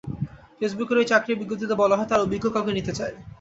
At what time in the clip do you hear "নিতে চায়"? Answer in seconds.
2.77-3.13